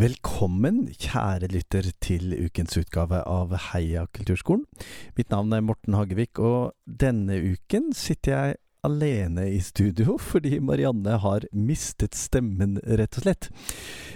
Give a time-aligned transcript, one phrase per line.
[0.00, 4.62] Velkommen, kjære lytter, til ukens utgave av Heia kulturskolen.
[5.18, 11.18] Mitt navn er Morten Hagevik, og denne uken sitter jeg alene i studio fordi Marianne
[11.20, 13.50] har mistet stemmen, rett og slett.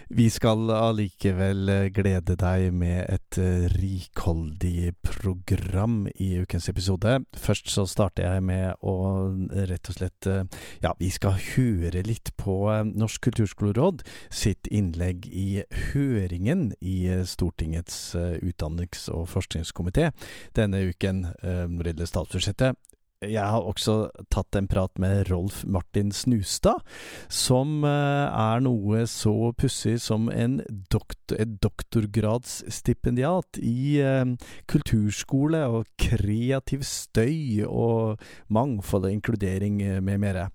[0.09, 3.39] Vi skal allikevel glede deg med et
[3.73, 7.17] rikholdig program i ukens episode.
[7.41, 8.95] Først så starter jeg med å
[9.71, 10.29] rett og slett
[10.85, 12.59] Ja, vi skal høre litt på
[12.93, 16.99] Norsk kulturskoleråd sitt innlegg i høringen i
[17.29, 20.11] Stortingets utdannings- og forskningskomité
[20.57, 22.94] denne uken når det gjelder statsbudsjettet.
[23.31, 26.83] Jeg har også tatt en prat med Rolf Martin Snustad,
[27.33, 30.61] som er noe så pussig som en
[30.93, 34.25] doktor, et doktorgradsstipendiat i eh,
[34.71, 38.21] kulturskole og kreativ støy og
[38.53, 40.49] mangfold og inkludering med mere.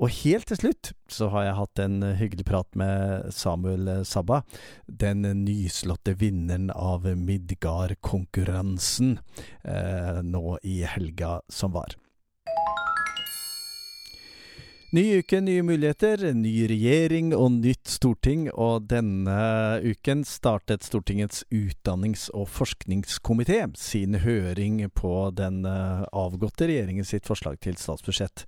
[0.00, 4.42] Og helt til slutt så har jeg hatt en hyggelig prat med Samuel Sabba,
[4.86, 9.18] den nyslåtte vinneren av Midgard-konkurransen
[9.62, 11.96] eh, nå i helga som var.
[14.94, 19.34] Ny uke, nye muligheter, ny regjering og nytt storting, og denne
[19.82, 27.74] uken startet Stortingets utdannings- og forskningskomité sin høring på den avgåtte regjeringen sitt forslag til
[27.82, 28.46] statsbudsjett.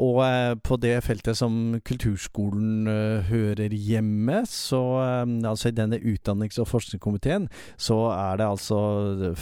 [0.00, 0.24] Og
[0.64, 2.88] på det feltet som kulturskolen
[3.28, 4.80] hører hjemme, så
[5.44, 9.36] altså i denne utdannings- og forskningskomiteen, så er det altså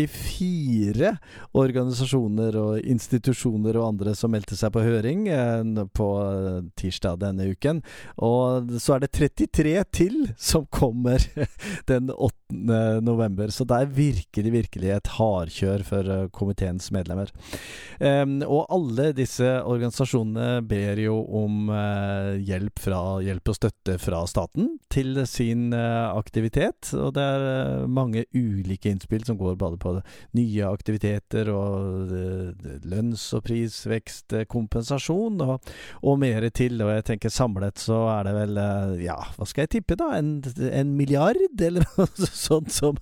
[0.00, 1.12] 44
[1.58, 5.26] organisasjoner og institusjoner og andre som meldte seg på høring
[5.96, 6.08] på
[6.80, 7.82] tirsdag denne uken.
[8.24, 11.22] Og så er det 33 til som kommer
[11.90, 13.00] den 8.
[13.04, 13.52] november.
[13.52, 17.32] Så det er virkelig, virkelig et hardkjør for komiteens medlemmer.
[18.00, 21.70] Og alle disse organisasjonene ber jo om
[22.42, 26.92] hjelp, fra, hjelp og støtte fra staten til sin aktivitet.
[26.96, 29.96] Og det er mange ulike innspill som går både på
[30.38, 32.12] nye aktiviteter og
[32.88, 35.72] lønns- og prisvekst, kompensasjon og,
[36.02, 36.80] og mer til.
[36.82, 38.62] Og jeg tenker samlet så er det vel,
[39.02, 40.34] ja, hva skal jeg tippe da, en,
[40.70, 42.98] en milliard, eller noe sånt som,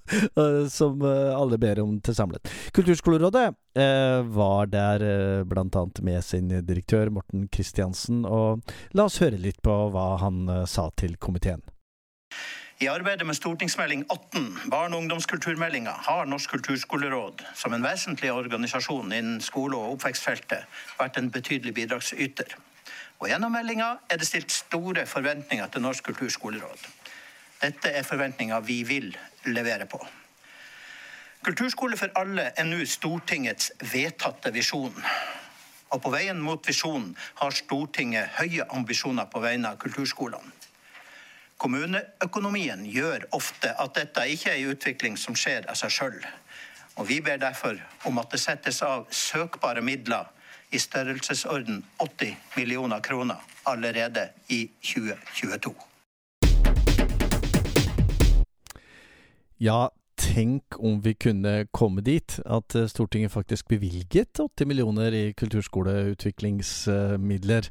[0.72, 2.50] som alle ber om til samlet.
[2.76, 8.62] Kulturskolerådet eh, var der eh, annet med sin direktør Morten Kristiansen, og
[8.92, 11.62] la oss høre litt på hva han eh, sa til komiteen.
[12.80, 19.12] I arbeidet med stortingsmelding 18, barne- og ungdomskulturmeldinga, har Norsk kulturskoleråd, som en vesentlig organisasjon
[19.12, 20.64] innen skole- og oppvekstfeltet,
[20.98, 22.54] vært en betydelig bidragsyter.
[23.18, 26.86] Og gjennom meldinga er det stilt store forventninger til Norsk kulturskoleråd.
[27.60, 30.00] Dette er forventninger vi vil levere på.
[31.44, 34.97] Kulturskole for alle er nå Stortingets vedtatte visjon.
[35.91, 37.12] Og på veien mot visjonen
[37.42, 40.59] har Stortinget høye ambisjoner på vegne av kulturskolene.
[41.60, 46.16] Kommuneøkonomien gjør ofte at dette ikke er en utvikling som skjer av seg sjøl.
[46.97, 47.76] Og vi ber derfor
[48.09, 50.31] om at det settes av søkbare midler
[50.72, 55.76] i størrelsesorden 80 millioner kroner allerede i 2022.
[59.60, 59.91] Ja,
[60.21, 67.69] tenk om vi kunne komme dit at Stortinget faktisk bevilget 80 millioner i kulturskoleutviklingsmidler.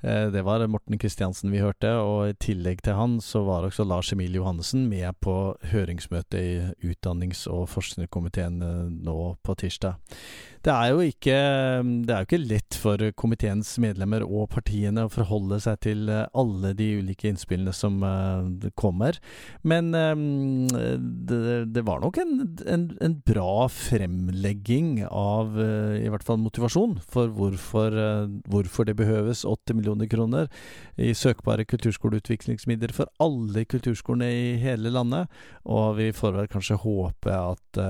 [0.00, 4.12] Det var Morten Kristiansen vi hørte, og i tillegg til han så var også Lars
[4.14, 8.60] Emil Johannessen med på høringsmøtet i utdannings- og forskningskomiteen
[9.02, 9.98] nå på tirsdag.
[10.62, 15.60] Det er jo ikke, er jo ikke lett for komiteens medlemmer og partiene å forholde
[15.62, 18.02] seg til alle de ulike innspillene som
[18.78, 19.18] kommer,
[19.62, 21.40] men det,
[21.74, 22.34] det var nok en,
[22.66, 27.94] en, en, bra fremlegging av i hvert fall motivasjon for hvorfor,
[28.50, 30.48] hvorfor det behøves 80 millioner kroner
[30.96, 35.28] i søkbare kulturskoleutviklingsmidler for alle kulturskolene i hele landet.
[35.64, 37.80] Og vi får vel kanskje håpe at,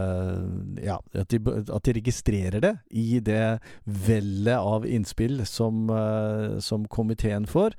[0.85, 5.89] ja, at, de, at de registrerer det i det vellet av innspill som,
[6.65, 7.77] som komiteen får.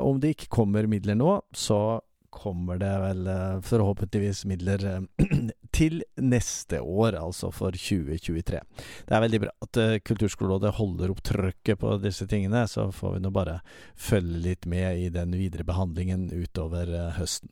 [0.00, 2.00] Om det ikke kommer midler nå, så
[2.34, 3.28] kommer det vel
[3.62, 4.82] forhåpentligvis midler
[5.74, 8.62] til neste år, altså for 2023.
[9.08, 13.24] Det er veldig bra at Kulturskolerådet holder opp trøkket på disse tingene, så får vi
[13.24, 13.58] nå bare
[13.98, 17.50] følge litt med i den videre behandlingen utover høsten.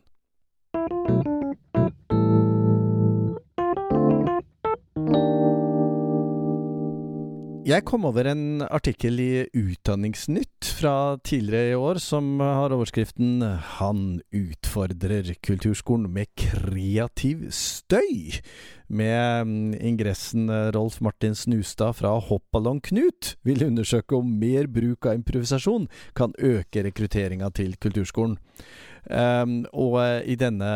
[7.73, 14.21] Jeg kom over en artikkel i Utdanningsnytt fra tidligere i år som har overskriften 'Han
[14.29, 18.43] utfordrer kulturskolen med kreativ støy'.
[18.89, 25.07] Med mm, ingressen eh, Rolf Martin Snustad fra Hoppballong Knut vil undersøke om mer bruk
[25.07, 25.89] av improvisasjon
[26.19, 28.39] kan øke rekrutteringa til kulturskolen.
[29.03, 30.67] Um, og eh, i denne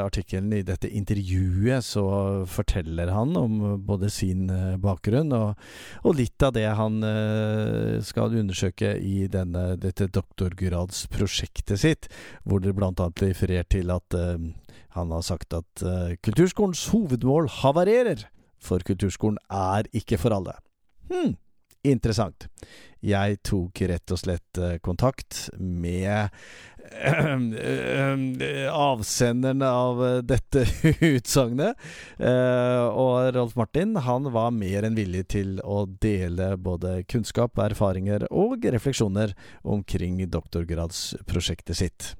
[0.00, 2.04] artikkelen, i dette intervjuet, så
[2.48, 5.60] forteller han om både sin uh, bakgrunn og,
[6.00, 7.04] og, litt av det han
[8.04, 12.08] skal undersøke i denne, dette doktorgradsprosjektet sitt,
[12.48, 13.10] hvor det bl.a.
[13.20, 14.40] refererer til at uh,
[14.96, 15.84] han har sagt at
[16.24, 18.26] kulturskolens hovedmål havarerer,
[18.58, 20.56] for kulturskolen er ikke for alle.
[21.10, 21.34] Hmm
[21.84, 22.48] interessant.
[23.04, 26.32] Jeg tok rett og slett eh, kontakt med
[28.72, 30.64] avsenderen av eh, dette
[31.14, 31.76] utsagnet.
[32.16, 38.26] Eh, og Rolf Martin han var mer enn villig til å dele både kunnskap, erfaringer
[38.32, 42.14] og refleksjoner omkring doktorgradsprosjektet sitt.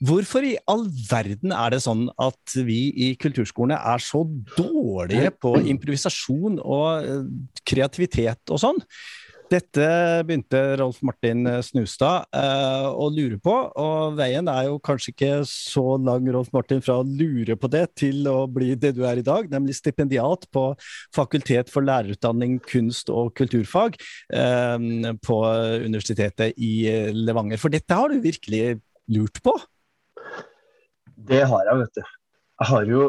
[0.00, 4.22] Hvorfor i all verden er det sånn at vi i kulturskolene er så
[4.56, 7.26] dårlige på improvisasjon og eh,
[7.68, 8.80] kreativitet og sånn?
[9.50, 9.86] Dette
[10.24, 13.52] begynte Rolf Martin Snustad eh, å lure på,
[13.82, 17.82] og veien er jo kanskje ikke så lang Rolf Martin, fra å lure på det
[17.98, 20.62] til å bli det du er i dag, nemlig stipendiat på
[21.16, 23.98] Fakultet for lærerutdanning, kunst og kulturfag
[24.32, 24.88] eh,
[25.26, 25.40] på
[25.84, 26.72] Universitetet i
[27.18, 27.60] Levanger.
[27.60, 28.78] For dette har du virkelig
[29.10, 29.58] lurt på?
[31.28, 32.02] Det har jeg, vet du.
[32.60, 33.04] Jeg har jo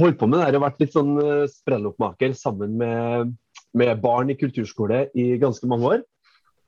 [0.00, 3.32] holdt på med det her og vært litt sånn eh, sprelloppmaker sammen med,
[3.76, 6.04] med, barn i kulturskole i ganske mange år.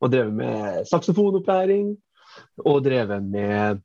[0.03, 1.93] Og drevet med saksofonopplæring
[2.65, 3.83] og drevet med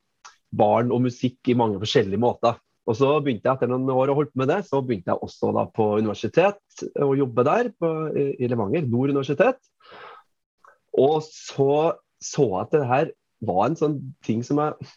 [0.57, 2.57] barn og musikk i mange forskjellige måter.
[2.87, 5.27] Og så begynte jeg etter noen år å holde på med det, så begynte jeg
[5.27, 9.59] også da på universitet å jobbe der på, i Levanger, Nord universitet.
[10.97, 11.93] Og så
[12.23, 13.09] så jeg at det her
[13.45, 14.89] var en sånn ting som jeg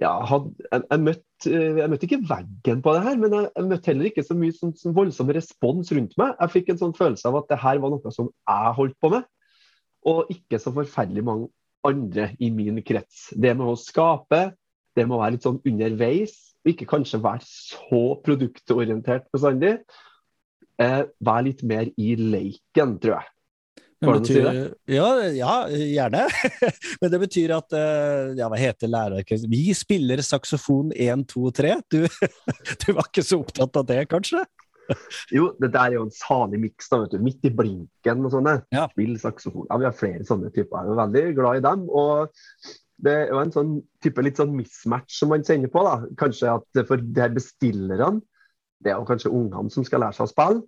[0.00, 3.48] ja, had, jeg, jeg, møtte, eh, jeg, møtte, ikke veggen på det her, men jeg,
[3.52, 6.34] jeg møtte heller ikke så mye sånn, sånn voldsom respons rundt meg.
[6.40, 9.12] Jeg fikk en sånn følelse av at det her var noe som jeg holdt på
[9.12, 9.26] med,
[10.10, 11.50] og ikke så forferdelig mange
[11.86, 13.28] andre i min krets.
[13.36, 14.40] Det med å skape,
[14.96, 19.76] det med å være litt sånn underveis, og ikke kanskje være så produktorientert bestandig.
[20.80, 23.32] Eh, være litt mer i leiken, tror jeg.
[24.00, 26.22] Det betyr, si ja, ja, gjerne.
[27.02, 29.52] Men det betyr at eh, Ja, hva heter lærerorkesteret?
[29.52, 31.74] Vi spiller saksofon 1, 2, 3.
[31.92, 31.98] Du,
[32.84, 34.46] du var ikke så opptatt av det, kanskje?
[35.30, 36.88] Jo, det der er jo en salig miks,
[37.20, 38.56] Midt i blinken og sånne.
[38.74, 38.88] Ja.
[38.94, 39.68] Spill saksofon.
[39.68, 40.80] Ja, vi har flere sånne typer.
[40.80, 41.84] Jeg er veldig glad i dem.
[41.90, 42.32] og
[43.00, 43.70] det er jo en sånn
[44.04, 45.84] type litt sånn mismatch som man kjenner på.
[45.86, 46.08] da.
[46.20, 48.20] Kanskje at for de her bestillerne,
[48.80, 50.64] det er jo kanskje ungene som skal lære seg å spille.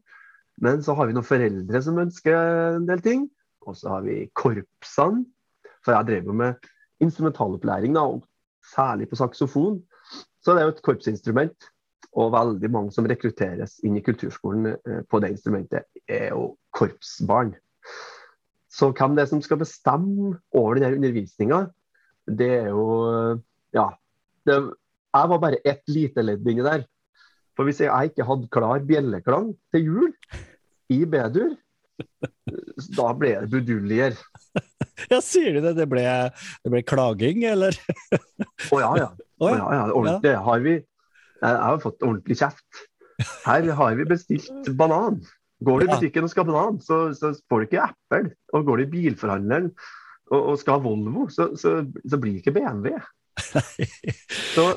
[0.60, 2.37] Men så har vi noen foreldre som ønsker
[2.76, 3.26] en del ting.
[3.66, 5.25] Og så har vi korpsene.
[5.82, 6.70] For jeg drev jo med
[7.02, 8.22] instrumentalopplæring, da, og
[8.75, 9.81] særlig på saksofon.
[10.43, 11.69] Så det er jo et korpsinstrument.
[12.12, 17.54] Og veldig mange som rekrutteres inn i kulturskolen eh, på det instrumentet, er jo korpsbarn.
[18.72, 21.66] Så hvem det er som skal bestemme over denne undervisninga,
[22.28, 22.87] det er jo
[23.72, 23.88] Ja.
[24.44, 24.54] Det,
[25.14, 26.82] jeg var bare ett lite ledd inni der.
[27.62, 30.09] For hvis jeg ikke hadde klar bjelleklang til jul
[30.91, 31.53] i B-dur,
[32.97, 34.19] da ble det buduljer.
[35.11, 35.73] Ja, sier du det?
[35.79, 36.03] Det ble,
[36.62, 37.75] det ble klaging, eller?
[38.75, 39.07] Å ja, ja.
[39.42, 39.62] Oh, ja.
[39.75, 40.33] ja, ordentlig.
[40.47, 40.75] Har vi,
[41.42, 42.83] jeg har fått ordentlig kjeft.
[43.47, 45.19] Her har vi bestilt banan.
[45.62, 48.35] Går du i butikken og skal ha banan, så, så får du ikke eple.
[48.54, 52.45] Og går du i bilforhandleren og, og skal ha Volvo, så, så, så blir det
[52.45, 52.99] ikke BMW.
[54.54, 54.69] Så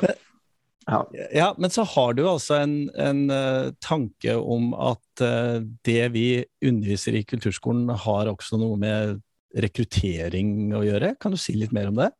[0.86, 1.00] ja.
[1.34, 1.48] ja.
[1.58, 6.28] men så har du altså en, en uh, tanke om at uh, det vi
[6.66, 9.22] underviser i kulturskolen har også noe med
[9.56, 11.16] rekruttering å gjøre.
[11.22, 12.12] Kan du si litt mer om det?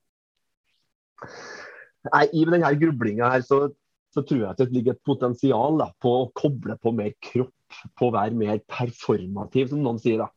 [2.12, 3.68] Nei, I denne grublinga her så,
[4.14, 7.54] så, tror jeg at det ligger et potensial da, på å koble på mer kropp,
[7.98, 10.26] på å være mer performativ, som noen sier.
[10.26, 10.32] da.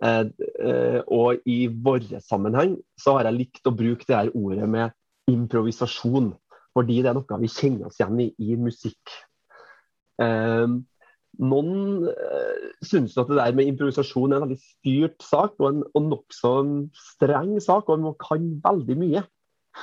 [0.00, 4.96] Uh, og i vår sammenheng så har jeg likt å bruke det her ordet med
[5.28, 6.32] improvisasjon.
[6.76, 9.14] Fordi det er noe vi kjenner oss igjen i i musikk.
[10.20, 10.82] Um,
[11.40, 15.82] noen uh, syns at det der med improvisasjon er en veldig styrt sak og en
[15.88, 16.54] og nokså
[17.14, 17.88] streng sak.
[17.88, 19.24] Og man kan veldig mye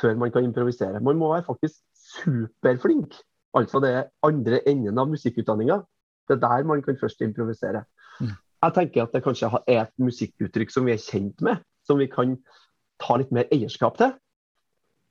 [0.01, 1.03] før man kan improvisere.
[1.03, 1.81] Man må være faktisk
[2.13, 3.15] superflink.
[3.57, 5.81] Altså det andre enden av musikkutdanninga.
[6.27, 7.83] Det er der man kan først improvisere.
[8.19, 8.35] Mm.
[8.63, 12.09] Jeg tenker at det kanskje er et musikkuttrykk som vi er kjent med, som vi
[12.11, 12.35] kan
[13.01, 14.15] ta litt mer eierskap til.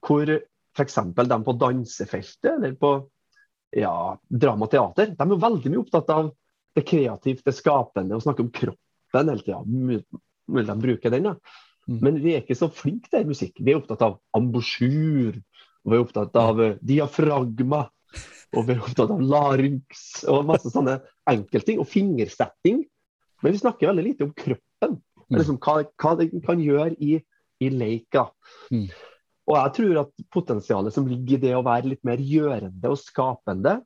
[0.07, 0.31] Hvor
[0.77, 0.99] f.eks.
[1.17, 2.97] de på dansefeltet eller på
[3.77, 6.31] ja, drama og teater, de er jo veldig mye opptatt av
[6.77, 9.63] det kreative, det skapende, å snakke om kroppen hele tida.
[9.67, 11.63] Mulig de bruker den, da.
[11.87, 11.99] Mm.
[12.03, 13.61] Men vi er ikke så flinke til musikk.
[13.63, 15.39] Vi er opptatt av ambosjur,
[15.85, 17.87] og vi er opptatt av eh, diafragma,
[18.57, 20.99] og vi er opptatt av larynx og masse sånne
[21.31, 21.81] enkeltting.
[21.83, 22.85] Og fingersetting.
[23.43, 24.99] Men vi snakker veldig lite om kroppen.
[25.27, 25.39] Mm.
[25.39, 27.19] Liksom, hva, hva det kan gjøre i,
[27.63, 28.29] i leika.
[28.75, 28.89] Mm.
[29.47, 32.99] Og jeg tror at potensialet som ligger i det å være litt mer gjørende og
[32.99, 33.77] skapende,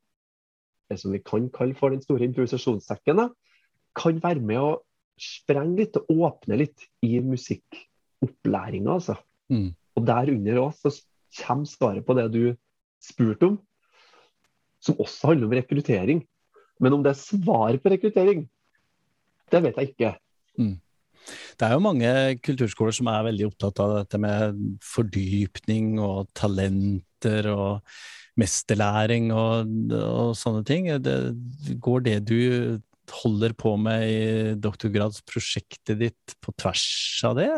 [0.91, 3.27] det som vi kan kalle for den store improvisasjonssekken,
[3.99, 4.71] kan være med å
[5.21, 8.97] sprenge litt og åpne litt i musikkopplæringa.
[8.97, 9.19] Altså.
[9.53, 9.71] Mm.
[9.99, 10.95] Og der under òg så
[11.43, 12.43] kommer svaret på det du
[13.05, 13.59] spurte om,
[14.81, 16.25] som også handler om rekruttering.
[16.81, 18.47] Men om det er svar på rekruttering,
[19.53, 20.15] det vet jeg ikke.
[21.59, 22.11] Det er jo mange
[22.45, 27.95] kulturskoler som er veldig opptatt av dette med fordypning og talenter og
[28.41, 30.89] mesterlæring og, og sånne ting.
[31.05, 31.17] Det,
[31.83, 32.41] går det du
[33.11, 36.87] holder på med i doktorgradsprosjektet ditt på tvers
[37.27, 37.51] av det?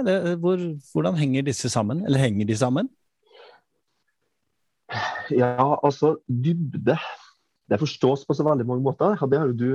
[0.42, 0.60] Hvor,
[0.92, 2.04] hvordan henger disse sammen?
[2.06, 2.90] Eller henger de sammen?
[5.32, 6.96] Ja, altså dybde.
[7.70, 9.16] Det forstås på så veldig mange måter.
[9.16, 9.72] Det har jo du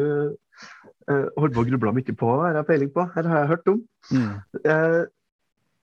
[1.09, 3.05] eh, holdt på å gruble mye på, her har jeg peiling på.
[3.15, 3.81] Her har jeg hørt om.
[4.11, 4.31] Mm.
[4.63, 5.03] Eh,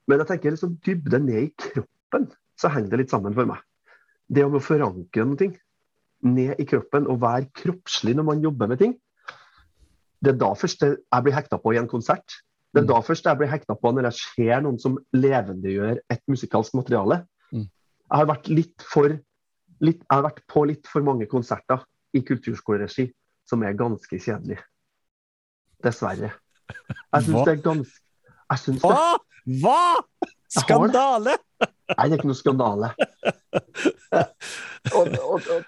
[0.05, 2.27] men jeg tenker liksom dybde ned i kroppen,
[2.59, 3.61] så henger det litt sammen for meg.
[4.29, 5.51] Det om å forankre noe
[6.25, 8.95] ned i kroppen og være kroppslig når man jobber med ting.
[10.21, 12.41] Det er da først jeg blir hekta på i en konsert.
[12.73, 12.93] Det er Mm.
[12.93, 17.25] da først jeg blir hekta på når jeg ser noen som levendegjør et musikalsk materiale.
[17.53, 17.69] Mm.
[17.69, 19.07] Jeg har vært litt for
[19.81, 23.11] litt, Jeg har vært på litt for mange konserter i kulturskoleregi
[23.45, 24.57] som er ganske kjedelig.
[25.85, 26.31] Dessverre.
[27.13, 28.01] Jeg syns det er ganske
[28.49, 29.17] det, Hva?!
[29.61, 30.29] Hva?!
[30.55, 31.35] Skandale!
[31.61, 32.89] Nei, det er ikke noe skandale.
[34.95, 35.65] Og, og, og,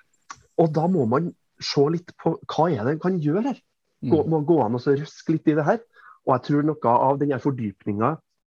[0.62, 1.30] og da må man
[1.64, 3.60] se litt på hva er det en kan gjøre her.
[4.06, 4.28] Gå, Mm.
[4.30, 5.80] må gå an og så røske litt i det her.
[6.28, 8.12] Og jeg tror noe av denne fordypninga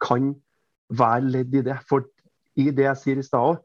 [0.02, 0.32] kan
[0.90, 1.76] være ledd i det.
[1.86, 2.08] For
[2.58, 3.60] i det jeg sier i stad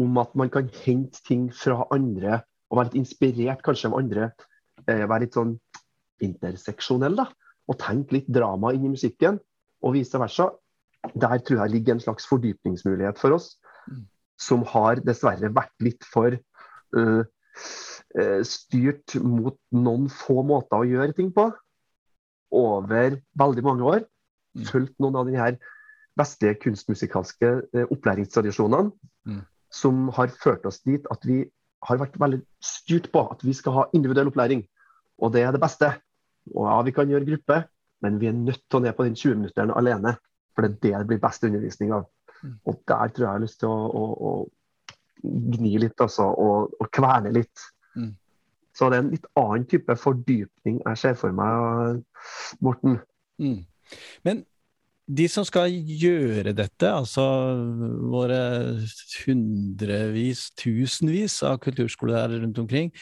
[0.00, 2.40] om at man kan hente ting fra andre
[2.72, 4.30] og være litt inspirert kanskje av andre,
[4.88, 5.58] eh, være litt sånn
[6.22, 7.26] interseksjonell, da.
[7.70, 9.38] Og tenke litt drama inn i musikken,
[9.82, 10.50] og vice versa.
[11.18, 13.56] Der tror jeg ligger en slags fordypningsmulighet for oss,
[13.88, 14.04] Mm.
[14.38, 16.36] som har dessverre vært litt for
[16.94, 17.24] øh,
[18.46, 21.48] styrt mot noen få måter å gjøre ting på
[22.52, 24.04] over veldig mange år.
[24.54, 24.66] Mm.
[24.68, 25.56] Fulgt noen av de her
[26.20, 28.92] vestlige kunstmusikalske øh, opplæringstradisjonene
[29.26, 29.42] Mm.
[29.70, 31.44] som har ført oss dit at vi
[31.82, 34.64] har vært veldig styrt på at vi skal ha individuell opplæring.
[35.18, 35.92] Og det er det beste.
[36.54, 37.58] Og ja, vi kan gjøre gruppe,
[38.02, 40.16] men vi er nødt til å ned på den 20-minutteren alene.
[40.52, 42.08] For det er det det blir best undervisning av.
[42.42, 42.56] Mm.
[42.68, 44.32] Og der tror jeg jeg har lyst til å, å,
[45.22, 46.26] å gni litt, altså.
[46.26, 47.66] Og, og kverne litt.
[47.96, 48.12] Mm.
[48.76, 52.00] Så det er en litt annen type fordypning jeg ser for meg,
[52.64, 52.98] Morten.
[53.42, 53.62] Mm.
[54.26, 54.42] Men
[55.12, 57.24] de som skal gjøre dette, altså
[58.12, 58.38] våre
[59.24, 62.92] hundrevis, tusenvis av kulturskoler rundt omkring,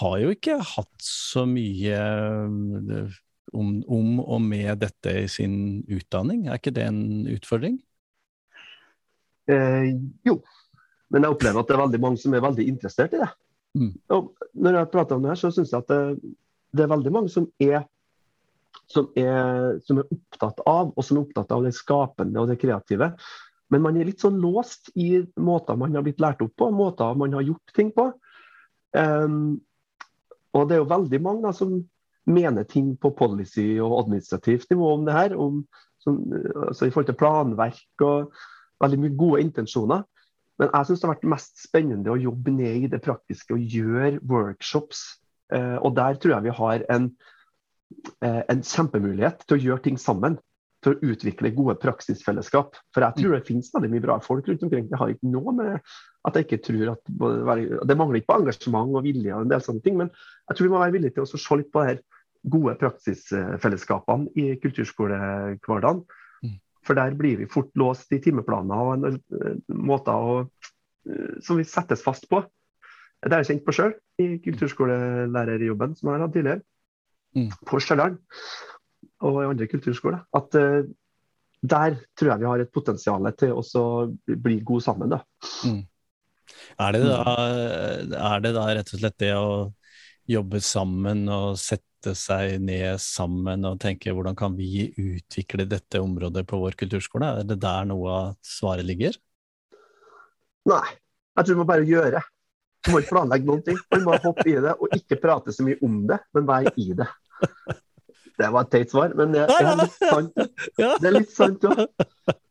[0.00, 3.18] har jo ikke hatt så mye eh,
[3.52, 6.48] om, om og med dette i sin utdanning.
[6.48, 7.78] Er ikke det en utfordring?
[9.50, 9.92] Eh,
[10.26, 10.40] jo,
[11.10, 13.30] men jeg opplever at det er veldig mange som er veldig interessert i det.
[13.78, 13.94] Mm.
[14.16, 16.34] Og når jeg prater om det her, så syns jeg at det,
[16.74, 17.84] det er veldig mange som er
[18.90, 22.58] som er, som er opptatt av, og som er opptatt av det skapende og det
[22.62, 23.12] kreative.
[23.70, 27.14] Men man er litt sånn låst i måter man har blitt lært opp på, måter
[27.18, 28.10] man har gjort ting på.
[28.98, 29.60] Um,
[30.56, 31.76] og det er jo veldig mange da, som
[32.30, 35.36] mener ting på policy og administrativt nivå om det her.
[35.38, 35.62] Om,
[36.02, 36.18] som,
[36.66, 38.34] altså I forhold til planverk og
[38.82, 40.02] veldig mye gode intensjoner.
[40.60, 43.76] Men jeg syns det har vært mest spennende å jobbe ned i det praktiske og
[43.76, 45.04] gjøre workshops.
[45.54, 47.12] Eh, og der tror jeg vi har en,
[48.20, 50.38] en kjempemulighet til å gjøre ting sammen.
[50.80, 52.78] Til å utvikle gode praksisfellesskap.
[52.94, 54.86] For jeg tror det finnes veldig mye bra folk rundt omkring.
[54.88, 55.90] Det har ikke noe med
[56.24, 57.10] at jeg ikke tror at
[57.88, 60.66] Det mangler ikke på engasjement og vilje og en del sånne ting, men jeg tror
[60.66, 62.00] vi må være villige til å se litt på det her
[62.54, 66.02] gode praksisfellesskapene i kulturskolehverdagen.
[66.44, 66.56] Mm.
[66.86, 70.38] For der blir vi fort låst i timeplaner og eh, måter å,
[71.08, 72.42] eh, som vi settes fast på.
[73.20, 76.64] Det har jeg kjent på sjøl i kulturskolelærerjobben som jeg har hatt tidligere.
[77.36, 77.50] Mm.
[77.66, 78.16] På Stjørdal
[79.26, 80.24] og i andre kulturskoler.
[80.36, 80.82] At uh,
[81.60, 83.86] der tror jeg vi har et potensial til å
[84.26, 85.12] bli gode sammen.
[85.12, 85.20] da.
[86.80, 87.34] Er det, da,
[88.32, 89.50] er det da rett og slett det å
[90.30, 96.46] jobbe sammen og sette seg ned sammen og tenke hvordan kan vi utvikle dette området
[96.48, 97.34] på vår kulturskole?
[97.42, 99.18] Er det der noe av svaret ligger?
[100.70, 100.86] Nei,
[101.36, 102.22] jeg tror vi må bare gjøre.
[102.80, 103.78] Du må ikke planlegge noen ting.
[103.92, 106.92] Du må hoppe i det og ikke prate så mye om det, men være i
[106.96, 107.08] det.
[108.40, 110.38] Det var et teit svar, men det er litt sant.
[110.78, 111.84] Det er litt sant, ja.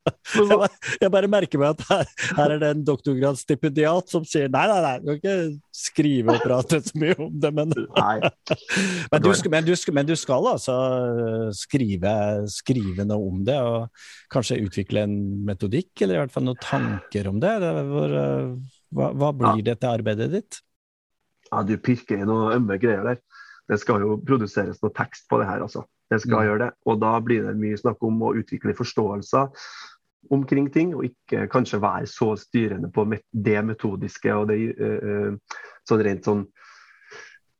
[0.09, 0.67] Jeg bare,
[1.01, 4.77] jeg bare merker meg at her, her er det en doktorgradsstipendiat som sier nei, nei,
[4.81, 5.35] nei, du kan ikke
[5.75, 7.73] skrive og prate så mye om det, men.
[7.73, 10.75] Men du, men, du, men du skal altså
[11.57, 12.13] skrive,
[12.53, 17.29] skrive noe om det, og kanskje utvikle en metodikk, eller i hvert fall noen tanker
[17.29, 17.55] om det?
[17.65, 17.89] det var...
[17.93, 20.59] hvor, eh, hva, hva blir det til arbeidet ditt?
[21.49, 23.21] Ja, du pirker i noen ømme greier der.
[23.69, 25.85] Det skal jo produseres noe tekst på det her, altså.
[26.09, 26.45] Det skal Mm.
[26.47, 26.71] gjøre det.
[26.89, 29.49] Og da blir det mye snakk om å utvikle forståelser
[30.31, 35.59] omkring ting, og ikke kanskje være så styrende på det metodiske og det eh, eh,
[35.87, 36.47] sånn rent sånn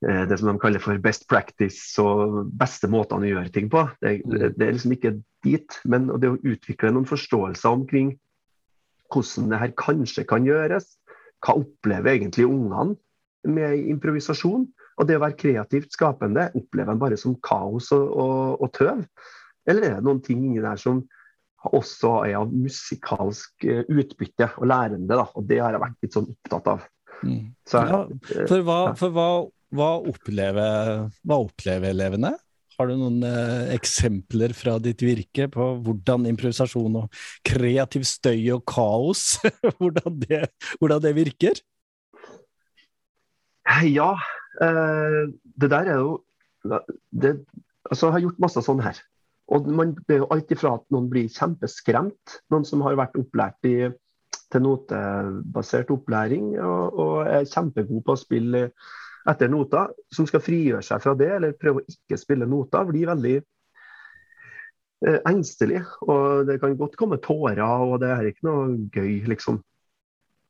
[0.05, 3.85] eh, det som de kaller for best practice og beste måtene å gjøre ting på.
[4.01, 5.13] Det, det, det er liksom ikke
[5.45, 5.79] dit.
[5.85, 8.17] Men det å utvikle noen forståelser omkring
[9.13, 10.97] hvordan det her kanskje kan gjøres,
[11.45, 12.97] hva opplever egentlig ungene
[13.49, 14.67] med improvisasjon?
[14.99, 19.05] Og det å være kreativt skapende, opplever en bare som kaos og, og, og tøv?
[19.69, 21.05] Eller er det noen ting inni der som
[21.69, 25.13] også er av musikalsk eh, utbytte og lærende?
[25.13, 25.25] Da?
[25.39, 26.83] Og det har jeg vært litt sånn opptatt av.
[27.67, 28.03] Så, Ja,
[28.47, 29.29] for hva, for hva,
[29.75, 32.33] hva, opplever, hva opplever elevene?
[32.79, 38.63] Har du noen eh, eksempler fra ditt virke på hvordan improvisasjon og kreativ støy og
[38.71, 39.33] kaos
[39.81, 40.45] hvordan, det,
[40.79, 41.59] hvordan det virker?
[43.83, 44.13] Ja,
[44.63, 45.25] eh,
[45.59, 46.13] det der er jo
[47.11, 47.33] det,
[47.89, 49.03] altså, Jeg har gjort masse sånn her.
[49.51, 53.19] Og man, Det er jo alt ifra at noen blir kjempeskremt, noen som har vært
[53.19, 53.91] opplært i,
[54.49, 58.63] til notebasert opplæring og, og er kjempegod på å spille
[59.27, 63.09] etter noter, som skal frigjøre seg fra det, eller prøve å ikke spille noter, blir
[63.09, 65.83] veldig eh, engstelig.
[66.07, 69.59] Og det kan godt komme tårer, og det er ikke noe gøy, liksom.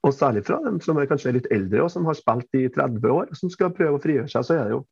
[0.08, 3.12] Og særlig fra dem som er kanskje litt eldre og som har spilt i 30
[3.12, 4.86] år, som skal prøve å frigjøre seg, så er det jo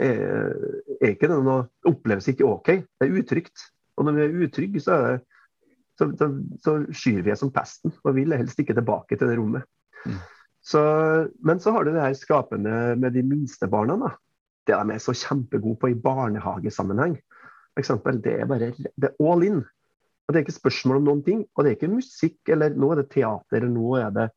[0.00, 0.54] er,
[1.00, 2.70] er ikke det noe oppleves ikke OK.
[2.84, 3.68] Det er utrygt.
[3.98, 4.98] Og når vi er utrygge, så,
[5.98, 6.28] så, så,
[6.64, 9.64] så skyr vi som pesten og vil helst ikke tilbake til det rommet.
[10.04, 10.20] Mm.
[10.64, 10.80] Så,
[11.40, 13.96] men så har du det her skapende med de minste barna.
[13.96, 14.10] Da.
[14.68, 17.16] Det de er så kjempegode på i barnehagesammenheng.
[17.72, 19.62] For eksempel, det er bare det er all in.
[20.28, 21.46] Og Det er ikke spørsmål om noen ting.
[21.54, 24.28] Og det er ikke musikk, eller nå er det teater, eller nå er det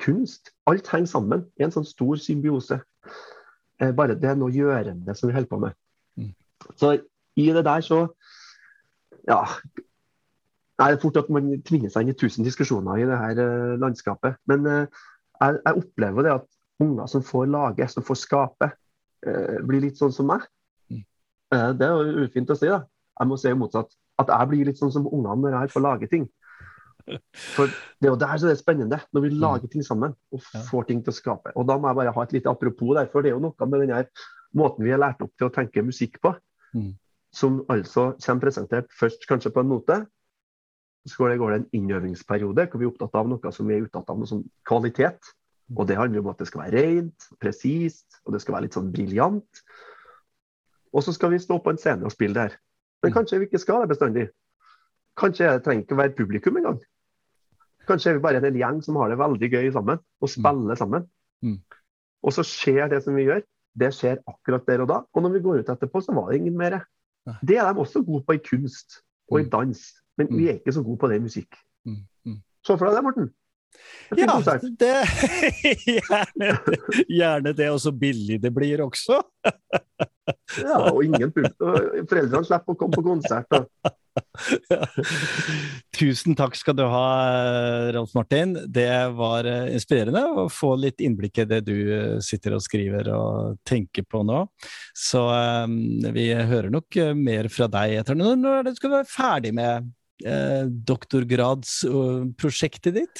[0.00, 0.54] kunst.
[0.66, 2.80] Alt henger sammen i en sånn stor symbiose.
[3.80, 5.76] Eh, Bare det er noe gjørende som vi holder på med.
[6.16, 6.32] Mm.
[6.76, 6.96] Så
[7.36, 8.08] i det der så
[9.28, 9.44] Ja.
[10.80, 13.76] Det er fort at man tvinger seg inn i tusen diskusjoner i det her eh,
[13.76, 14.38] landskapet.
[14.48, 14.86] Men eh,
[15.40, 16.48] jeg, jeg opplever det at
[16.80, 18.70] unger som får lage, som får skape,
[19.26, 20.44] eh, blir litt sånn som meg.
[20.90, 21.04] Mm.
[21.54, 22.82] Eh, det er jo ufint å si, da.
[23.20, 23.92] Jeg må si motsatt.
[24.20, 26.28] At jeg blir litt sånn som ungene når jeg får lage ting.
[27.56, 30.42] For det er jo der så det er spennende, når vi lager ting sammen og
[30.68, 31.52] får ting til å skape.
[31.56, 33.68] Og da må jeg bare ha et lite apropos der, for det er jo noe
[33.72, 34.10] med den
[34.56, 36.36] måten vi er lært opp til å tenke musikk på,
[36.70, 36.92] Mm.
[37.34, 40.06] som altså kommer presentert først kanskje på en note.
[41.08, 43.74] Så går det, går det en innøvingsperiode hvor vi er opptatt av noe som vi
[43.78, 45.30] er opptatt av, noe som kvalitet.
[45.76, 48.74] Og det handler om at det skal være rent, presist, og det skal være litt
[48.76, 49.62] sånn briljant.
[50.92, 52.56] Og så skal vi stå på en scene og spille der.
[53.02, 53.14] Men Mm.
[53.16, 54.28] kanskje vi ikke skal det bestandig.
[55.16, 56.80] Kanskje det trenger ikke å være publikum engang.
[57.88, 60.74] Kanskje er vi bare en hel gjeng som har det veldig gøy sammen, og spiller
[60.76, 61.08] sammen.
[61.42, 61.60] Mm.
[62.22, 63.42] Og så skjer det som vi gjør,
[63.78, 65.02] det skjer akkurat der og da.
[65.14, 66.84] Og når vi går ut etterpå, så var det ingen mer.
[67.42, 69.50] Det er de også gode på i kunst og i Mm.
[69.50, 71.60] dans, men vi er ikke så gode på det i musikk.
[71.88, 72.40] Mm, mm.
[72.66, 73.30] Se for deg det, Morten.
[74.18, 74.34] Ja,
[74.80, 74.94] det,
[75.86, 76.48] gjerne,
[77.06, 79.22] gjerne det, og så billig det blir også.
[80.60, 81.56] Ja, og ingen pult.
[81.58, 83.50] Foreldrene slipper å komme på konsert.
[83.50, 83.90] Da.
[85.98, 87.02] Tusen takk skal du ha,
[87.96, 88.52] Rolf Martin.
[88.70, 88.86] Det
[89.18, 93.58] var eh, inspirerende å få litt innblikk i det du eh, sitter og skriver og
[93.66, 94.44] tenker på nå.
[94.94, 95.74] Så um,
[96.14, 99.90] vi hører nok mer fra deg etter når, det skal du være ferdig med
[100.24, 103.16] eh, doktorgradsprosjektet ditt?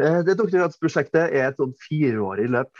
[0.00, 2.72] Eh, Det doktorgradsprosjektet er et sånn fireårig løp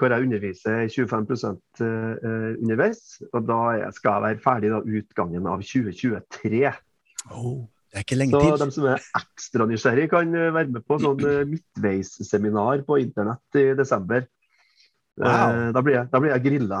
[0.00, 2.16] hvor jeg underviser 25 eh,
[2.62, 3.00] underveis.
[3.32, 6.72] og Da skal jeg være ferdig da utgangen av 2023.
[7.36, 8.56] Oh, det er ikke lenge Så til.
[8.56, 14.20] de som er ekstra nysgjerrig, kan være med på sånn midtveisseminar på internett i desember.
[15.16, 15.72] Wow.
[15.72, 16.80] Da blir jeg, da blir jeg grilla.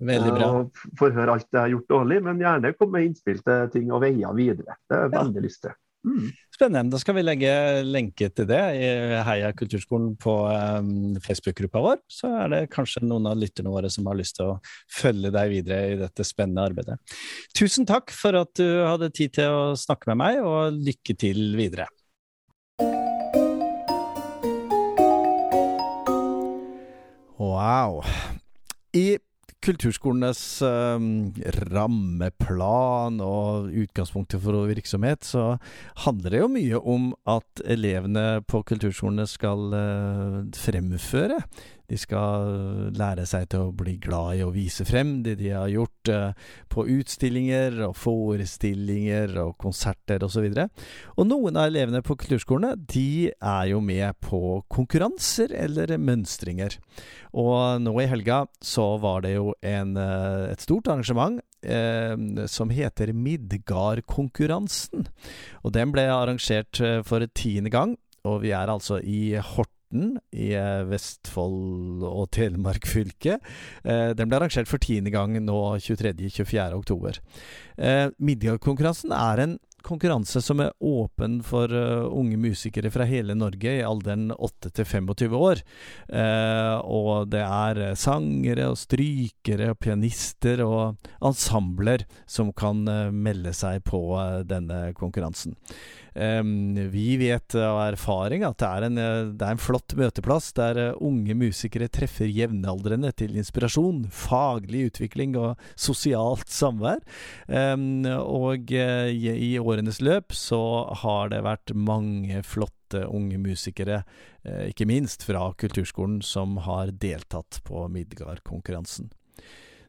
[0.00, 0.46] Veldig bra.
[0.60, 3.68] Og f- får høre alt jeg har gjort dårlig, men gjerne komme med innspill til
[3.74, 4.76] ting og veier videre.
[4.88, 5.22] Det har jeg Ja.
[5.24, 5.76] veldig lyst til.
[6.00, 6.30] Mm.
[6.56, 6.90] Spennende.
[6.94, 7.50] Da skal vi legge
[7.84, 8.86] lenke til det i
[9.22, 11.98] Heia kulturskolen på um, Facebook-gruppa vår.
[12.08, 15.50] Så er det kanskje noen av lytterne våre som har lyst til å følge deg
[15.52, 16.96] videre i dette spennende arbeidet.
[17.52, 21.52] Tusen takk for at du hadde tid til å snakke med meg, og lykke til
[21.60, 21.86] videre.
[27.38, 28.04] Wow.
[28.92, 29.18] I
[29.64, 31.04] kulturskolenes eh,
[31.70, 35.58] rammeplan og utgangspunktet for virksomhet, så
[36.06, 41.42] handler det jo mye om at elevene på kulturskolene skal eh, fremføre
[41.90, 45.70] de skal lære seg til å bli glad i å vise frem det de har
[45.72, 50.46] gjort eh, på utstillinger og forestillinger og konserter osv.
[50.46, 50.68] Og, så
[51.18, 56.78] og noen av elevene på kulturskolene de er jo med på konkurranser eller mønstringer.
[57.34, 62.14] Og nå i helga så var det jo en, eh, et stort arrangement eh,
[62.50, 65.08] som heter Midgardkonkurransen.
[65.64, 70.50] Og den ble arrangert eh, for tiende gang, og vi er altså i Horten i
[70.54, 73.38] eh, Vestfold og Telemark fylke.
[73.84, 76.76] Eh, den ble arrangert for tiende gang nå 23.-24.
[76.78, 77.18] oktober.
[77.76, 83.76] Eh, Midgardkonkurransen er en konkurranse som er åpen for uh, unge musikere fra hele Norge
[83.78, 85.62] i alderen 8 til 25 år.
[86.10, 93.54] Uh, og det er sangere og strykere og pianister og ensembler som kan uh, melde
[93.56, 94.02] seg på
[94.48, 95.56] denne konkurransen.
[96.10, 98.96] Um, vi vet av erfaring at det er, en,
[99.38, 105.60] det er en flott møteplass der unge musikere treffer jevnaldrende til inspirasjon, faglig utvikling og
[105.78, 106.98] sosialt samvær.
[107.46, 110.60] Um, og i, i, årenes løp så
[111.02, 114.02] har det vært mange flotte unge musikere,
[114.46, 119.12] uh, ikke minst fra kulturskolen, som har deltatt på Midgard-konkurransen.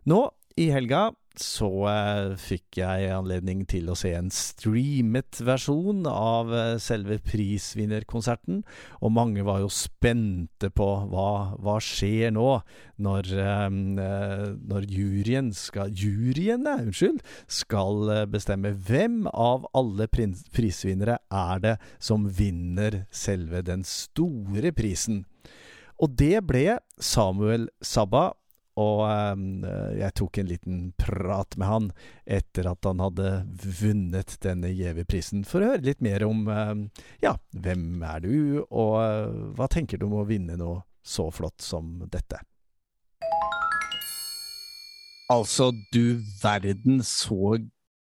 [0.10, 0.22] Nå
[0.60, 6.74] i helga så eh, fikk jeg anledning til å se en streamet versjon av eh,
[6.82, 8.62] selve prisvinnerkonserten,
[9.00, 12.50] og mange var jo spente på hva, hva skjer nå,
[13.02, 13.70] når, eh,
[14.60, 23.06] når juryen skal Juryene, unnskyld, skal bestemme hvem av alle prisvinnere er det som vinner
[23.14, 25.24] selve den store prisen.
[26.02, 28.32] Og det ble Samuel Sabba
[28.80, 31.90] og eh, jeg tok en liten prat med han
[32.24, 33.32] etter at han hadde
[33.82, 38.34] vunnet denne Giæver-prisen, for å høre litt mer om eh, ja, hvem er du,
[38.70, 42.40] og eh, hva tenker du om å vinne noe så flott som dette?
[45.32, 47.56] Altså, du verden, så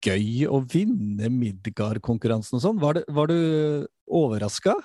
[0.05, 2.81] gøy å vinne Midgard-konkurransen og sånn.
[2.81, 4.75] Var, var, du overraska?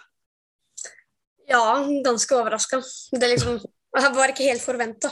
[1.51, 2.79] Ja, ganske overraska.
[3.11, 5.11] Det liksom Jeg var ikke helt forventa.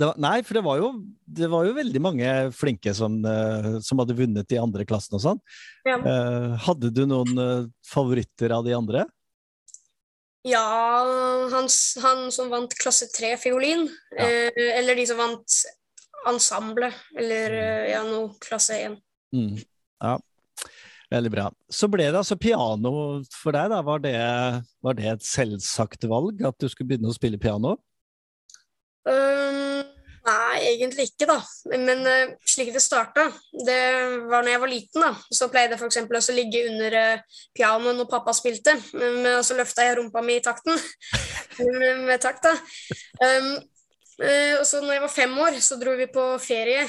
[0.00, 0.90] Var, nei, for det var, jo,
[1.24, 5.24] det var, jo, veldig mange flinke som, uh, som hadde vunnet i andre klassen og
[5.24, 5.42] sånn.
[5.86, 5.98] Ja.
[6.00, 9.04] Uh, hadde du noen uh, favoritter av de andre?
[10.48, 10.64] Ja,
[11.52, 11.68] han,
[12.02, 13.86] han som vant klasse tre fiolin.
[14.16, 14.26] Ja.
[14.80, 15.60] eller de som vant
[16.26, 17.86] ensemble, eller mm.
[17.92, 18.96] ja, nå klasse én.
[19.34, 19.60] Mm.
[20.02, 20.16] Ja,
[21.14, 21.46] veldig bra.
[21.70, 22.92] Så ble det altså piano
[23.30, 23.80] for deg, da.
[23.86, 24.18] Var det,
[24.82, 27.76] var det et selvsagt valg at du skulle begynne å spille piano?
[29.06, 29.51] Nei,
[30.70, 31.38] egentlig ikke, da.
[31.72, 33.26] Men uh, slik det starta,
[33.66, 33.80] det
[34.30, 35.04] var når jeg var liten.
[35.04, 36.30] da, Så pleide jeg f.eks.
[36.32, 40.38] å ligge under uh, pianoet når pappa spilte, men uh, så løfta jeg rumpa mi
[40.38, 40.78] i takten.
[42.08, 42.56] med takt, da.
[43.26, 43.54] Um,
[44.22, 46.82] Uh, og så når jeg var fem år, så dro vi på ferie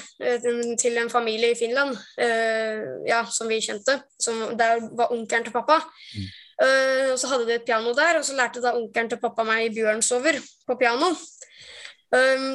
[0.78, 1.96] til en familie i Finland
[3.08, 3.96] ja, som vi kjente.
[4.22, 5.80] Som, der var onkelen til pappa.
[6.14, 6.28] Mm.
[7.14, 9.74] og Så hadde de et piano der, og så lærte da onkelen til pappa meg
[9.74, 11.14] Bjørnsover på piano.
[12.14, 12.50] Um,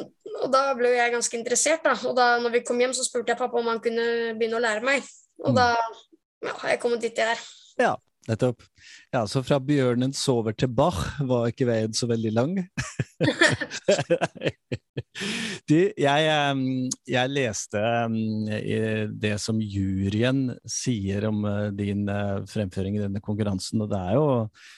[0.45, 1.97] og da ble jeg ganske interessert, da.
[2.09, 4.63] Og da når vi kom hjem, så spurte jeg pappa om han kunne begynne å
[4.63, 5.07] lære meg.
[5.43, 5.59] Og mm.
[5.59, 5.69] da
[6.47, 7.43] ja, har jeg kommet dit jeg er.
[7.81, 7.95] Ja,
[8.29, 8.63] nettopp.
[9.15, 12.59] Ja, så fra bjørnen sover til Bach var ikke veien så veldig lang.
[15.69, 16.27] du, jeg,
[17.09, 17.81] jeg, leste
[19.21, 24.19] det som juryen sier om eh, din eh, fremføring i denne konkurransen, og det er
[24.19, 24.27] jo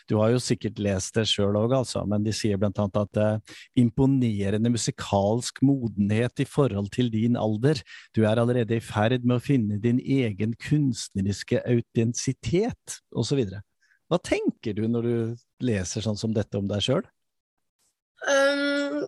[0.09, 3.21] Du har jo sikkert lest det sjøl òg, altså, men de sier blant annet at
[3.21, 7.83] uh, imponerende musikalsk modenhet i forhold til din alder.
[8.17, 13.45] Du er allerede i ferd med å finne din egen kunstneriske autentisitet, osv.
[14.11, 15.17] Hva tenker du når du
[15.63, 17.05] leser sånn som dette om deg sjøl?
[18.27, 19.05] Um,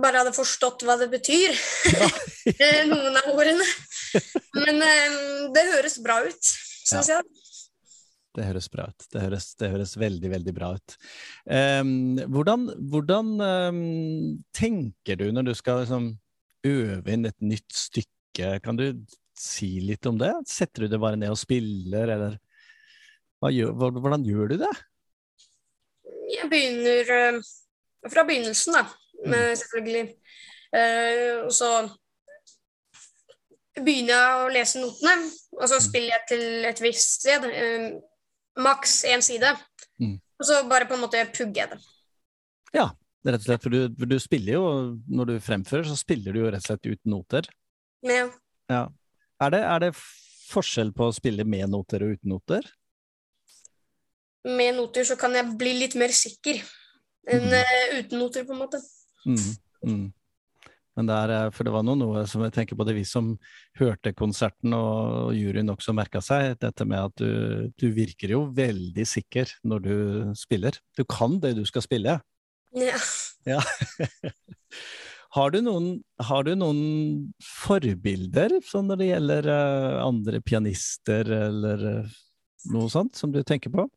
[0.00, 1.52] bare hadde forstått hva det betyr,
[1.92, 2.08] ja.
[2.44, 3.64] Eh, noen av ordene.
[4.52, 6.50] Men um, det høres bra ut,
[6.84, 7.16] syns ja.
[7.16, 7.44] jeg.
[8.34, 9.06] Det høres bra ut.
[9.14, 10.96] Det høres, det høres veldig, veldig bra ut.
[11.48, 13.80] Um, hvordan, hvordan um,
[14.52, 16.10] tenker du når du skal liksom,
[16.68, 18.58] øve inn et nytt stykke?
[18.64, 18.88] Kan du
[19.38, 20.34] si litt om det?
[20.50, 22.36] Setter du det bare ned og spiller, eller
[23.52, 24.72] Gjør, hvordan gjør du det?
[26.32, 27.42] Jeg begynner uh,
[28.08, 28.86] fra begynnelsen, da,
[29.20, 29.34] mm.
[29.60, 30.06] selvfølgelig.
[30.74, 31.70] Uh, og så
[33.76, 35.28] begynner jeg å lese notene,
[35.58, 35.84] og så mm.
[35.88, 37.44] spiller jeg til et visst sted.
[37.44, 38.00] Uh,
[38.64, 39.50] maks én side.
[40.00, 40.18] Mm.
[40.38, 41.80] Og så bare på en måte pugger jeg det.
[42.74, 42.88] Ja,
[43.26, 44.66] rett og slett, for du, du spiller jo,
[45.10, 47.50] når du fremfører, så spiller du jo rett og slett uten noter.
[48.06, 48.28] Ja.
[48.70, 48.86] Ja.
[49.42, 52.66] Er det, er det forskjell på å spille med noter og uten noter?
[54.44, 56.60] Med noter så kan jeg bli litt mer sikker
[57.32, 57.56] enn mm.
[57.56, 58.80] eh, uten noter, på en måte.
[59.24, 59.40] Mm,
[59.88, 60.04] mm.
[60.94, 63.32] Men det er, eh, for det var noe, noe som jeg tenker både vi som
[63.80, 69.06] hørte konserten og juryen også merka seg, dette med at du, du virker jo veldig
[69.08, 69.96] sikker når du
[70.38, 70.78] spiller.
[70.98, 72.18] Du kan det du skal spille.
[72.74, 73.00] Ja.
[73.48, 73.60] Ja.
[75.38, 75.88] har, du noen,
[76.22, 76.84] har du noen
[77.42, 81.88] forbilder sånn når det gjelder eh, andre pianister eller
[82.72, 83.88] noe sånt som du tenker på?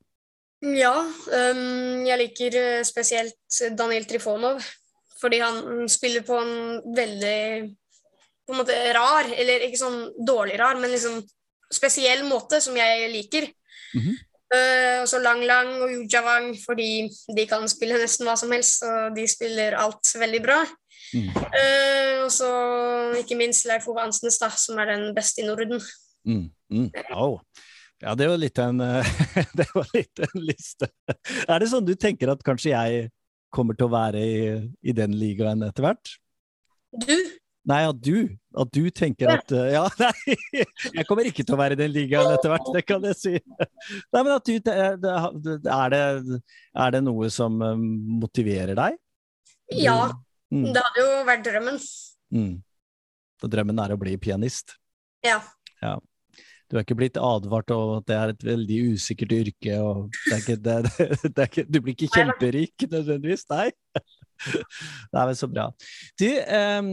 [0.66, 4.64] Ja, um, jeg liker eh, spesielt Daniel Trifonov,
[5.22, 6.56] fordi han spiller på en
[6.98, 7.42] veldig
[8.48, 11.20] på en måte rar, eller ikke sånn dårlig rar, men liksom
[11.74, 13.50] spesiell måte som jeg liker.
[13.98, 14.16] Mhm.
[14.48, 18.86] Eh, og så Lang Lang og Yujavang, fordi de kan spille nesten hva som helst,
[18.88, 20.62] og de spiller alt veldig bra.
[21.16, 21.28] Mm.
[21.36, 22.48] Uh, og så
[23.20, 25.84] ikke minst Leif Ove Ansnes, da, som er den beste i Norden.
[26.28, 26.90] Mm, mm.
[27.16, 27.38] Au.
[28.04, 29.08] Ja, det var litt en eh,
[29.60, 30.90] Det var litt en liste.
[31.48, 33.08] Er det sånn du tenker at kanskje jeg
[33.54, 34.38] kommer til å være i,
[34.86, 36.12] i den ligaen etter hvert?
[36.94, 37.16] Du?
[37.68, 40.36] Nei, at du, at du tenker at eh, Ja, nei,
[40.94, 43.34] jeg kommer ikke til å være i den ligaen etter hvert, det kan jeg si.
[44.14, 46.04] Nei, men at du Er det,
[46.86, 47.76] er det noe som eh,
[48.22, 49.02] motiverer deg?
[49.74, 50.00] Ja,
[50.48, 51.78] Mm, det hadde jo vært drømmen.
[52.32, 52.52] mm.
[53.42, 54.78] Så drømmen er å bli pianist?
[55.26, 55.42] Ja.
[55.82, 55.98] Ja.
[56.68, 60.34] Du er ikke blitt advart om at det er et veldig usikkert yrke, og det
[60.36, 63.70] er ikke, det, det, det er ikke, du blir ikke kjemperik nødvendigvis, nei.
[64.38, 65.66] Det er vel så bra.
[66.20, 66.90] Du, eh,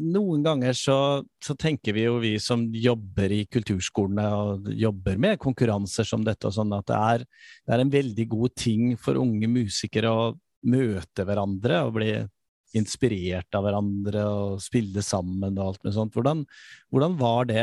[0.00, 0.98] noen ganger så,
[1.42, 6.48] så tenker vi jo vi som jobber i kulturskolene og jobber med konkurranser som dette,
[6.48, 7.26] og sånn, at det er,
[7.66, 10.32] det er en veldig god ting for unge musikere å
[10.66, 12.14] møte hverandre og bli
[12.76, 16.16] inspirert av hverandre og spille sammen og alt med sånt.
[16.16, 16.42] Hvordan,
[16.90, 17.62] hvordan var det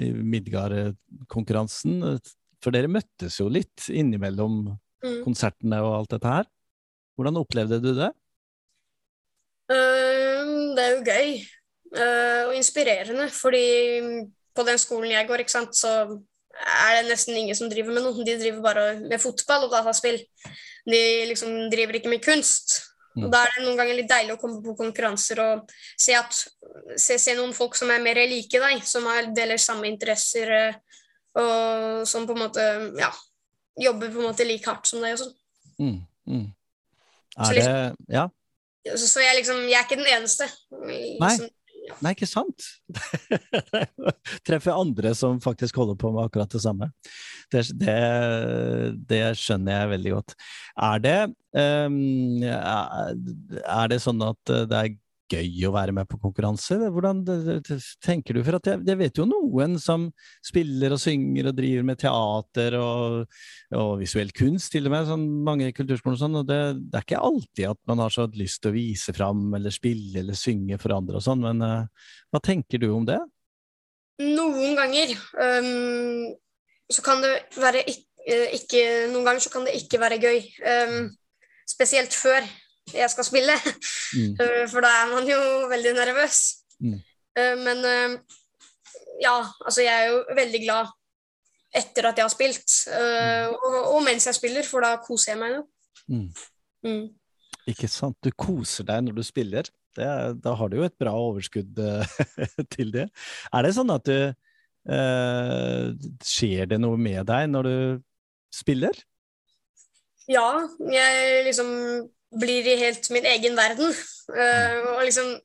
[0.00, 2.02] i Midgard-konkurransen?
[2.58, 4.64] For dere møttes jo litt innimellom
[5.04, 5.20] Mm.
[5.26, 6.48] konsertene og alt dette her.
[7.18, 8.10] Hvordan opplevde du det?
[9.68, 11.30] Um, det er jo gøy
[11.98, 13.66] uh, og inspirerende, fordi
[14.54, 15.92] på den skolen jeg går, sant, så
[16.58, 18.26] er det nesten ingen som driver med noe.
[18.26, 20.18] De driver bare med fotball og dataspill.
[20.88, 22.80] De liksom driver ikke med kunst.
[23.18, 23.24] Mm.
[23.26, 26.38] Og Da er det noen ganger litt deilig å komme på konkurranser og se, at,
[26.96, 31.02] se, se noen folk som er mer like deg, som har, deler samme interesser, øh,
[31.38, 32.64] og som på en måte
[32.98, 33.10] ja,
[33.78, 35.16] jobber på en måte like hardt som deg.
[35.16, 35.34] og sånn.
[35.78, 35.98] Mm,
[36.30, 36.46] mm.
[37.38, 37.72] Så liksom,
[38.08, 38.28] det Ja?
[38.88, 40.46] Så, så jeg liksom, jeg er ikke den eneste.
[41.20, 41.34] Nei.
[42.04, 42.66] Nei, ikke sant?
[44.46, 46.90] Treffer andre som faktisk holder på med akkurat det samme.
[47.52, 47.98] Det, det,
[49.10, 50.36] det skjønner jeg veldig godt.
[50.88, 51.18] Er det,
[51.56, 51.98] um,
[52.44, 54.96] er det sånn at eh, det er
[55.30, 56.78] gøy å være med på konkurranse?
[56.92, 57.20] Hvordan
[58.04, 58.42] tenker du?
[58.46, 60.08] For at jeg, jeg vet jo noen som
[60.44, 63.38] spiller og synger og driver med teater og,
[63.76, 67.06] og visuell kunst, til og med, sånn mange kulturskoler og sånn, og det, det er
[67.06, 70.80] ikke alltid at man har så lyst til å vise fram eller spille eller synge
[70.82, 73.20] for andre og sånn, men uh, hva tenker du om det?
[74.24, 76.24] Noen ganger um,
[76.90, 78.04] så kan det være ikke,
[78.58, 78.80] ikke
[79.12, 80.40] Noen ganger så kan det ikke være gøy.
[80.60, 81.06] Um,
[81.68, 82.44] spesielt før
[82.94, 83.52] jeg skal spille,
[84.16, 84.36] Mm.
[84.40, 86.38] øh, for da er man jo veldig nervøs.
[86.80, 87.00] Mm.
[87.38, 87.84] Øh, men
[89.22, 90.86] ja, altså jeg er jo veldig glad
[91.76, 95.40] etter at jeg har spilt, øh, og, og mens jeg spiller, for da koser jeg
[95.42, 95.62] meg jo.
[96.08, 96.28] Mm.
[96.84, 97.08] Mm.
[97.68, 98.16] Ikke sant?
[98.24, 99.68] Du koser deg når du spiller.
[99.98, 100.08] Det,
[100.44, 102.18] da har du jo et bra overskudd eh,
[102.74, 103.08] til det.
[103.52, 104.14] Er det sånn at du
[104.94, 105.88] eh,
[106.24, 107.76] Skjer det noe med deg når du
[108.54, 108.96] spiller?
[110.28, 110.46] Ja,
[110.92, 111.68] jeg liksom
[112.36, 113.94] blir i helt min egen verden.
[114.36, 115.38] øh, og liksom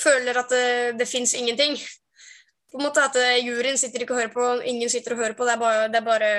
[0.00, 1.76] føler at det, det fins ingenting.
[2.70, 5.36] På en måte At øh, juryen sitter ikke og hører på, ingen sitter og hører
[5.36, 5.44] på.
[5.44, 6.32] Det er bare, det er bare,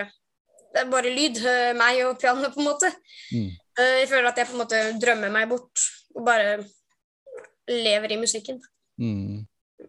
[0.74, 1.38] det er bare lyd.
[1.46, 2.92] øh, meg og pianoet, på en måte.
[3.32, 3.52] Mm.
[3.78, 5.80] Jeg føler at jeg på en måte drømmer meg bort
[6.16, 6.64] og bare
[7.68, 8.62] lever i musikken.
[8.98, 9.46] Mm.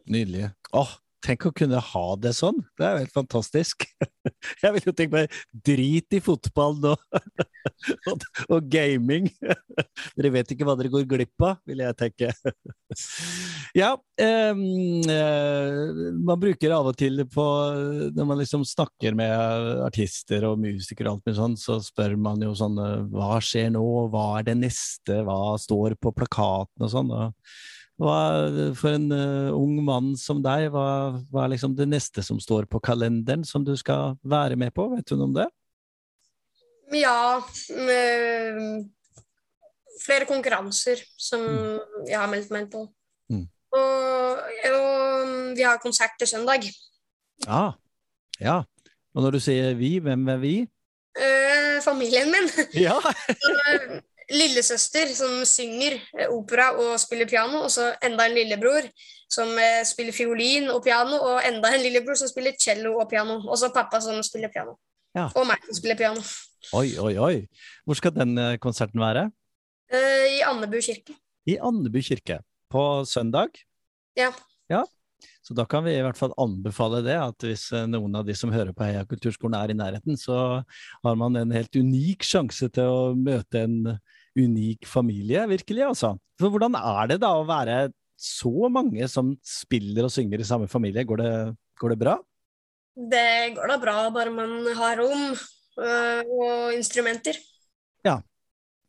[0.06, 0.50] Nydelig.
[0.72, 2.61] Åh, tenk å kunne ha det sånn!
[2.78, 3.87] Det er jo helt fantastisk.
[4.62, 6.94] Jeg vil jo tenke meg drit i fotball nå,
[8.52, 9.28] og, gaming.
[10.16, 12.30] Dere vet ikke hva dere går glipp av, vil jeg tenke.
[13.74, 17.44] Ja, eh, man bruker av og til på
[18.12, 22.42] Når man liksom snakker med artister og musikere og alt mulig sånn, så spør man
[22.44, 22.76] jo sånn
[23.14, 23.85] Hva skjer nå?
[24.12, 25.22] Hva er det neste?
[25.26, 26.85] Hva står på plakaten?
[26.85, 27.11] og sånn.
[27.14, 27.32] og
[28.00, 28.18] hva,
[28.78, 32.66] for en uh, ung mann som deg, hva, hva er liksom det neste som står
[32.70, 34.88] på kalenderen som du skal være med på?
[34.94, 35.48] Vet du noe om det?
[36.92, 38.85] Ja øh,
[40.02, 41.44] flere konkurranser som
[42.09, 42.85] jeg har meldt meg på.
[43.33, 43.46] Mm.
[43.72, 46.66] Og, og vi har konsert til søndag.
[47.46, 47.72] Ah,
[48.40, 48.62] ja.
[49.14, 50.55] Og når du sier vi, hvem er vi?
[51.16, 52.48] Uh, familien min.
[52.74, 52.96] Ja.
[54.33, 58.88] Lillesøster som synger eh, opera og spiller piano, og så enda en lillebror
[59.33, 63.40] som eh, spiller fiolin og piano, og enda en lillebror som spiller cello og piano.
[63.45, 64.79] Og så pappa som spiller piano.
[65.16, 65.29] Ja.
[65.37, 66.25] Og meg som spiller piano.
[66.79, 67.35] Oi, oi, oi.
[67.85, 69.29] Hvor skal den eh, konserten være?
[69.92, 71.12] I Andebu kirke.
[71.45, 72.38] I Andebu kirke.
[72.73, 73.59] På søndag?
[74.16, 74.31] Ja.
[74.73, 74.87] Ja.
[75.45, 78.53] Så da kan vi i hvert fall anbefale det, at hvis noen av de som
[78.55, 80.62] hører på Heia kulturskolen er i nærheten, så
[81.05, 83.77] har man en helt unik sjanse til å møte en
[84.38, 86.14] unik familie, virkelig, altså.
[86.40, 87.87] For hvordan er det da å være
[88.23, 91.05] så mange som spiller og synger i samme familie?
[91.09, 91.33] Går det,
[91.81, 92.18] går det bra?
[92.92, 97.40] Det går da bra, bare man har rom øh, og instrumenter.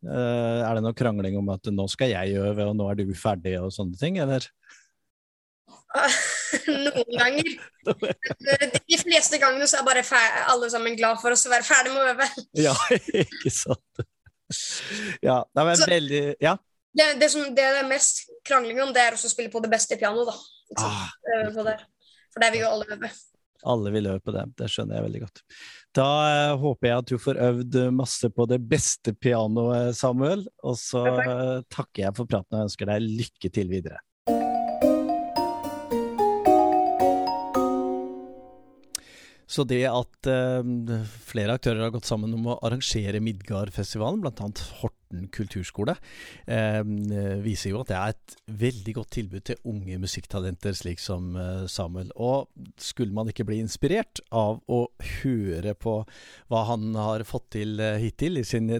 [0.03, 3.13] Eh, er det noe krangling om at nå skal jeg øve, og nå er du
[3.15, 4.49] ferdig, og sånne ting, eller?
[6.67, 7.51] Noen ganger.
[8.89, 10.03] De fleste gangene så er bare
[10.51, 12.27] alle sammen glad for oss å være ferdig med å øve.
[12.65, 12.75] Ja,
[13.23, 14.03] ikke sant.
[15.23, 16.57] Ja, det men veldig Ja.
[16.93, 19.71] Det, det som det er mest krangling om, det er også å spille på det
[19.71, 20.83] beste pianoet, da.
[20.83, 21.07] Ah,
[21.65, 21.77] det.
[22.33, 23.09] For der vil jo alle øve.
[23.73, 25.41] alle vil øve på det, det skjønner jeg veldig godt.
[25.97, 30.45] Da eh, håper jeg at du får øvd masse på det beste pianoet, Samuel.
[30.61, 34.01] Og så eh, takker jeg for praten og ønsker deg lykke til videre.
[39.49, 44.49] Så det at eh, flere aktører har gått sammen om å arrangere Midgardfestivalen, bl.a.
[44.81, 45.95] Horten kulturskole,
[46.49, 46.81] eh,
[47.43, 51.65] viser jo at det er et veldig godt tilbud til unge musikktalenter slik som eh,
[51.71, 52.11] Samuel.
[52.15, 52.49] Og
[52.81, 54.85] skulle man ikke bli inspirert av å
[55.21, 55.99] høre på
[56.51, 58.71] hva han har fått til eh, hittil i sin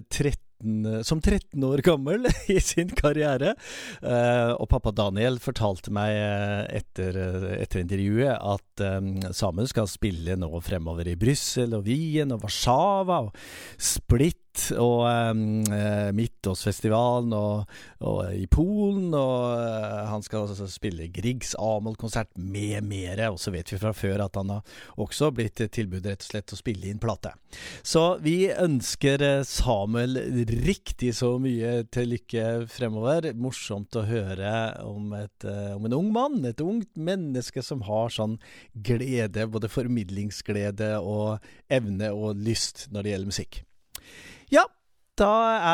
[0.64, 3.54] 13 som 13 år gammel i sin karriere.
[4.02, 9.90] Eh, og pappa Daniel fortalte meg eh, etter, eh, etter intervjuet at um, Samuel skal
[9.90, 13.36] spille nå fremover i Brussel og Wien og Warszawa og
[13.78, 14.43] Split
[14.78, 17.72] og eh, Midtåsfestivalen og,
[18.06, 19.10] og i Polen.
[19.14, 23.30] Og eh, han skal altså spille Griegs Amol-konsert med mere.
[23.34, 26.54] Og så vet vi fra før at han har også blitt tilbudt rett og slett
[26.54, 27.34] å spille inn plate.
[27.82, 30.18] Så vi ønsker eh, Samuel
[30.64, 33.30] riktig så mye til lykke fremover.
[33.34, 38.12] Morsomt å høre om, et, eh, om en ung mann, et ungt menneske som har
[38.14, 38.38] sånn
[38.74, 43.64] glede, både formidlingsglede og evne og lyst når det gjelder musikk.
[44.54, 44.68] Ja,
[45.18, 45.30] da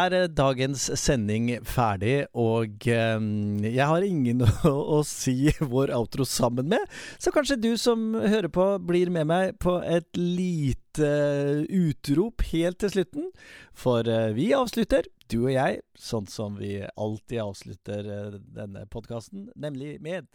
[0.07, 3.21] er eh, dagens sending ferdig, og eh,
[3.67, 6.85] jeg har ingen å, si vår outro sammen med,
[7.21, 12.81] så kanskje du som hører på blir med meg på et lite eh, utrop helt
[12.81, 13.31] til slutten.
[13.77, 20.29] For vi avslutter, du og jeg, sånn som vi alltid avslutter denne podkasten, nemlig med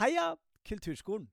[0.00, 0.32] Heia
[0.66, 1.28] Kulturskolen!